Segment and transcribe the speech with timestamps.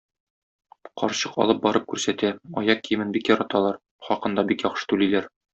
[1.01, 5.35] Карчык алып барып күрсәтә, аяк киемен бик яраталар, хакын да бик яхшы түлиләр.